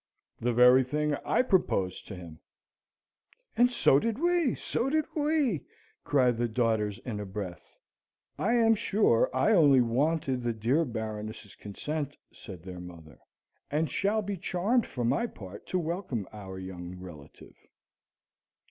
"The 0.39 0.51
very 0.51 0.83
thing 0.83 1.13
I 1.23 1.43
proposed 1.43 2.07
to 2.07 2.15
him." 2.15 2.39
"And 3.55 3.71
so 3.71 3.99
did 3.99 4.17
we 4.17 4.43
and 4.47 4.57
so 4.57 4.89
did 4.89 5.05
we!" 5.15 5.61
cried 6.03 6.37
the 6.37 6.47
daughters 6.47 6.97
in 7.05 7.19
a 7.19 7.25
breath. 7.27 7.77
"I 8.35 8.53
am 8.55 8.73
sure, 8.73 9.29
I 9.31 9.51
only 9.51 9.81
wanted 9.81 10.41
the 10.41 10.53
dear 10.53 10.85
Baroness's 10.85 11.53
consent!" 11.53 12.17
said 12.33 12.63
their 12.63 12.79
mother, 12.79 13.19
"and 13.69 13.91
shall 13.91 14.23
be 14.23 14.37
charmed 14.37 14.87
for 14.87 15.05
my 15.05 15.27
part 15.27 15.67
to 15.67 15.77
welcome 15.77 16.27
our 16.33 16.57
young 16.57 16.97
relative." 16.97 17.53